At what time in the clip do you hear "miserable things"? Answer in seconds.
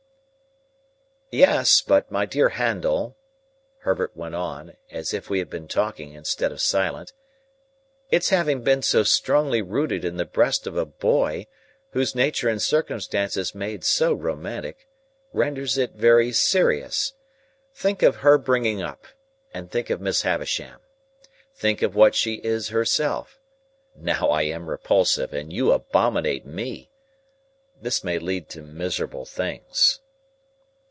28.63-30.01